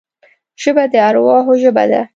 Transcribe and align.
ژبه 0.61 0.83
د 0.91 0.93
ارواحو 1.09 1.53
ژبه 1.61 1.83
ده 1.91 2.01